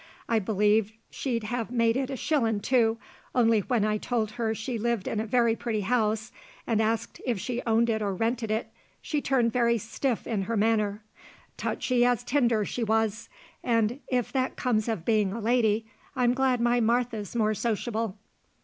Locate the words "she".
4.55-4.79, 7.39-7.61, 8.99-9.21, 12.65-12.83